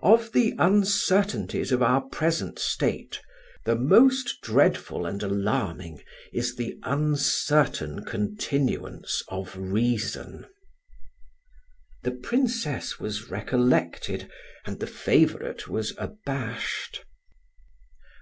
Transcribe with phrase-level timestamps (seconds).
[0.00, 3.20] Of the uncertainties of our present state,
[3.66, 6.00] the most dreadful and alarming
[6.32, 10.46] is the uncertain continuance of reason."
[12.04, 14.30] The Princess was recollected,
[14.64, 17.04] and the favourite was abashed.